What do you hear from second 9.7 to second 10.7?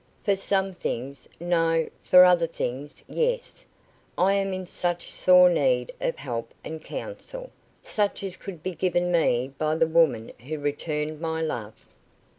the woman who